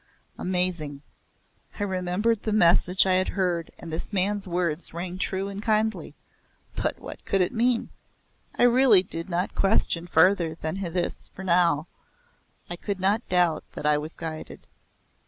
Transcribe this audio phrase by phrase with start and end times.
[0.39, 1.03] Amazing.
[1.79, 6.15] I remembered the message I had heard and this man's words rang true and kindly,
[6.75, 7.89] but what could it mean?
[8.57, 11.85] I really did not question farther than this for now
[12.67, 14.65] I could not doubt that I was guided.